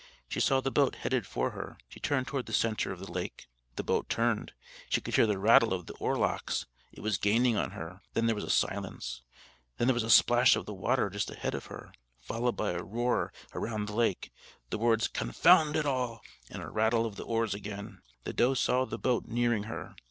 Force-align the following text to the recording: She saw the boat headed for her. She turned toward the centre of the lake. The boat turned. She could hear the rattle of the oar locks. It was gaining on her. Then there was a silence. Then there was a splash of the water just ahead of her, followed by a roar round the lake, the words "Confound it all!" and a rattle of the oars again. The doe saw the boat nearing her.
She 0.27 0.39
saw 0.39 0.61
the 0.61 0.71
boat 0.71 0.95
headed 0.95 1.27
for 1.27 1.51
her. 1.51 1.77
She 1.87 1.99
turned 1.99 2.25
toward 2.25 2.47
the 2.47 2.53
centre 2.53 2.91
of 2.91 2.97
the 2.97 3.11
lake. 3.11 3.45
The 3.75 3.83
boat 3.83 4.09
turned. 4.09 4.51
She 4.89 4.99
could 4.99 5.13
hear 5.13 5.27
the 5.27 5.37
rattle 5.37 5.75
of 5.75 5.85
the 5.85 5.93
oar 5.97 6.17
locks. 6.17 6.65
It 6.91 7.01
was 7.01 7.19
gaining 7.19 7.55
on 7.55 7.69
her. 7.73 8.01
Then 8.15 8.25
there 8.25 8.33
was 8.33 8.43
a 8.43 8.49
silence. 8.49 9.21
Then 9.77 9.85
there 9.85 9.93
was 9.93 10.01
a 10.01 10.09
splash 10.09 10.55
of 10.55 10.65
the 10.65 10.73
water 10.73 11.11
just 11.11 11.29
ahead 11.29 11.53
of 11.53 11.67
her, 11.67 11.91
followed 12.19 12.55
by 12.57 12.71
a 12.71 12.81
roar 12.81 13.31
round 13.53 13.89
the 13.89 13.93
lake, 13.95 14.31
the 14.71 14.79
words 14.79 15.07
"Confound 15.07 15.75
it 15.75 15.85
all!" 15.85 16.23
and 16.49 16.63
a 16.63 16.69
rattle 16.71 17.05
of 17.05 17.15
the 17.15 17.23
oars 17.25 17.53
again. 17.53 18.01
The 18.23 18.33
doe 18.33 18.55
saw 18.55 18.85
the 18.85 18.97
boat 18.97 19.27
nearing 19.27 19.65
her. 19.65 19.93